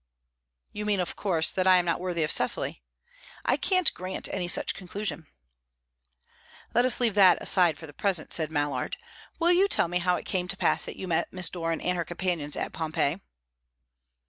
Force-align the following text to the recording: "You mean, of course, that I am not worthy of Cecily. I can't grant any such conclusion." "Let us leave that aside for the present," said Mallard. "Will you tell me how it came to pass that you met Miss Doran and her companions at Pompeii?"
"You 0.71 0.83
mean, 0.87 0.99
of 0.99 1.15
course, 1.15 1.51
that 1.51 1.67
I 1.67 1.77
am 1.77 1.85
not 1.85 1.99
worthy 2.01 2.23
of 2.23 2.31
Cecily. 2.31 2.81
I 3.45 3.55
can't 3.55 3.93
grant 3.93 4.27
any 4.31 4.47
such 4.47 4.73
conclusion." 4.73 5.27
"Let 6.73 6.85
us 6.85 6.99
leave 6.99 7.13
that 7.13 7.39
aside 7.39 7.77
for 7.77 7.85
the 7.85 7.93
present," 7.93 8.33
said 8.33 8.49
Mallard. 8.49 8.97
"Will 9.37 9.51
you 9.51 9.67
tell 9.67 9.87
me 9.87 9.99
how 9.99 10.15
it 10.15 10.25
came 10.25 10.47
to 10.47 10.57
pass 10.57 10.85
that 10.85 10.97
you 10.97 11.07
met 11.07 11.31
Miss 11.31 11.51
Doran 11.51 11.81
and 11.81 11.95
her 11.99 12.03
companions 12.03 12.55
at 12.55 12.73
Pompeii?" 12.73 13.19